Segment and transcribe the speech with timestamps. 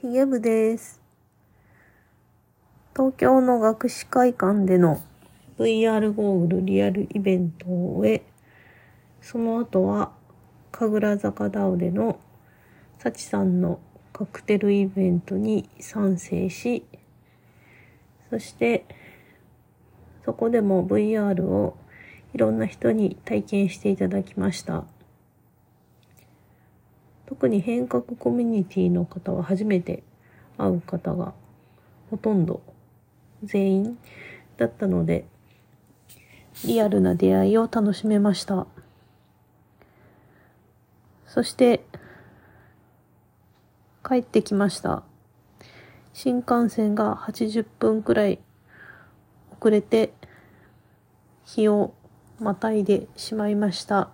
[0.00, 0.98] ヒゲ部です。
[2.96, 4.98] 東京の学士会館での
[5.58, 8.22] VR ゴーグルリアルイベントを終え、
[9.20, 10.12] その後は
[10.72, 12.18] 神楽坂ダオでの
[12.98, 13.78] 幸さんの
[14.14, 16.86] カクテルイベントに参戦し、
[18.30, 18.86] そして
[20.24, 21.76] そこでも VR を
[22.32, 24.84] いろんな人に体験していただきました。
[27.40, 30.02] 特に変革コミュニティの方は初めて
[30.58, 31.32] 会う方が
[32.10, 32.60] ほとんど
[33.42, 33.98] 全員
[34.58, 35.24] だったので、
[36.66, 38.66] リアルな出会いを楽しめました。
[41.26, 41.80] そして、
[44.06, 45.02] 帰ってきました。
[46.12, 48.38] 新幹線が80分くらい
[49.58, 50.12] 遅れて、
[51.46, 51.94] 日を
[52.38, 54.10] またいでしまいました。